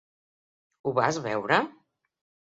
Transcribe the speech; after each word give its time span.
Ho 0.89 0.93
vas 0.99 1.19
veure? 1.25 1.59